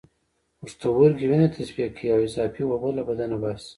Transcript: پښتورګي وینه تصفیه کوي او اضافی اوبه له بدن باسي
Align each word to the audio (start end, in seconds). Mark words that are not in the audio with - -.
پښتورګي 0.59 1.25
وینه 1.27 1.47
تصفیه 1.55 1.87
کوي 1.97 2.07
او 2.13 2.19
اضافی 2.27 2.61
اوبه 2.65 2.89
له 2.97 3.03
بدن 3.09 3.31
باسي 3.41 3.69